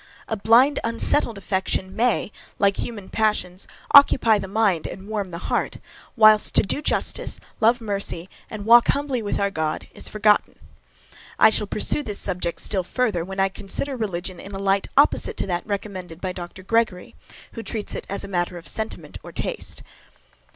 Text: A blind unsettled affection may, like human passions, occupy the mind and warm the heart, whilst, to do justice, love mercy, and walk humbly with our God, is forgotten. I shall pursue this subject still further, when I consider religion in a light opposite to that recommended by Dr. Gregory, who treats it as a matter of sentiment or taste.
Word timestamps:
A 0.27 0.35
blind 0.35 0.79
unsettled 0.83 1.37
affection 1.37 1.95
may, 1.95 2.31
like 2.57 2.77
human 2.77 3.07
passions, 3.07 3.67
occupy 3.91 4.39
the 4.39 4.47
mind 4.47 4.87
and 4.87 5.07
warm 5.07 5.29
the 5.29 5.37
heart, 5.37 5.77
whilst, 6.17 6.55
to 6.55 6.63
do 6.63 6.81
justice, 6.81 7.39
love 7.59 7.79
mercy, 7.79 8.27
and 8.49 8.65
walk 8.65 8.87
humbly 8.87 9.21
with 9.21 9.39
our 9.39 9.51
God, 9.51 9.87
is 9.93 10.09
forgotten. 10.09 10.57
I 11.37 11.51
shall 11.51 11.67
pursue 11.67 12.01
this 12.01 12.17
subject 12.17 12.61
still 12.61 12.81
further, 12.81 13.23
when 13.23 13.39
I 13.39 13.47
consider 13.49 13.95
religion 13.95 14.39
in 14.39 14.55
a 14.55 14.57
light 14.57 14.87
opposite 14.97 15.37
to 15.37 15.45
that 15.45 15.67
recommended 15.67 16.19
by 16.19 16.31
Dr. 16.33 16.63
Gregory, 16.63 17.13
who 17.51 17.61
treats 17.61 17.93
it 17.93 18.07
as 18.09 18.23
a 18.23 18.27
matter 18.27 18.57
of 18.57 18.67
sentiment 18.67 19.19
or 19.21 19.31
taste. 19.31 19.83